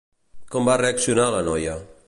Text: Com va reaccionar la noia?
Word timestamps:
Com 0.55 0.69
va 0.69 0.77
reaccionar 0.83 1.29
la 1.37 1.45
noia? 1.51 1.81